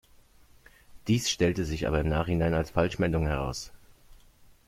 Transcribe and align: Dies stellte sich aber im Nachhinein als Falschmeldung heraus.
Dies 1.07 1.29
stellte 1.29 1.63
sich 1.63 1.85
aber 1.87 1.99
im 1.99 2.09
Nachhinein 2.09 2.55
als 2.55 2.71
Falschmeldung 2.71 3.27
heraus. 3.27 3.71